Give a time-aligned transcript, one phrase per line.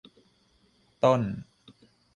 [1.01, 1.21] ต้น